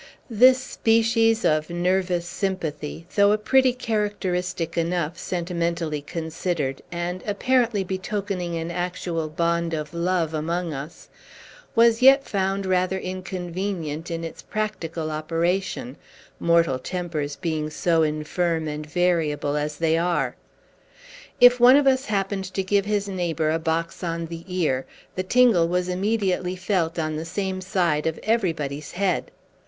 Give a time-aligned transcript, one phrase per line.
[0.31, 8.55] This species of nervous sympathy (though a pretty characteristic enough, sentimentally considered, and apparently betokening
[8.55, 11.07] an actual bond of love among us)
[11.75, 15.97] was yet found rather inconvenient in its practical operation,
[16.39, 20.35] mortal tempers being so infirm and variable as they are.
[21.39, 25.21] If one of us happened to give his neighbor a box on the ear, the
[25.21, 29.29] tingle was immediately felt on the same side of everybody's head.